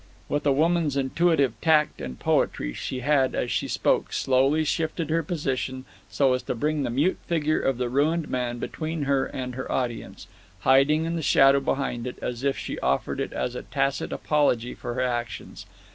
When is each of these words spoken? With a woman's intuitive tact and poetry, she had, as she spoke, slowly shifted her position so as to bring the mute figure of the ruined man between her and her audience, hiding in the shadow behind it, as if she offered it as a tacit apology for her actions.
With 0.27 0.47
a 0.47 0.51
woman's 0.51 0.97
intuitive 0.97 1.53
tact 1.61 2.01
and 2.01 2.17
poetry, 2.19 2.73
she 2.73 3.01
had, 3.01 3.35
as 3.35 3.51
she 3.51 3.67
spoke, 3.67 4.11
slowly 4.13 4.63
shifted 4.63 5.11
her 5.11 5.21
position 5.21 5.85
so 6.09 6.33
as 6.33 6.41
to 6.41 6.55
bring 6.55 6.81
the 6.81 6.89
mute 6.89 7.19
figure 7.27 7.59
of 7.61 7.77
the 7.77 7.87
ruined 7.87 8.27
man 8.27 8.57
between 8.57 9.03
her 9.03 9.27
and 9.27 9.53
her 9.53 9.71
audience, 9.71 10.25
hiding 10.61 11.05
in 11.05 11.15
the 11.17 11.21
shadow 11.21 11.59
behind 11.59 12.07
it, 12.07 12.17
as 12.19 12.43
if 12.43 12.57
she 12.57 12.79
offered 12.79 13.19
it 13.19 13.31
as 13.33 13.53
a 13.53 13.61
tacit 13.61 14.11
apology 14.11 14.73
for 14.73 14.95
her 14.95 15.01
actions. 15.01 15.67